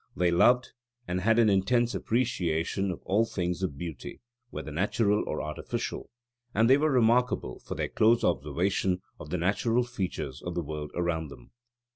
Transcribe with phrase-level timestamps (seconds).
[0.15, 0.71] They loved
[1.07, 6.09] and had an intense appreciation of all things of beauty, whether natural or artificial;
[6.55, 10.89] and they were remarkable for their close observation of the natural features of the world
[10.95, 11.51] around them.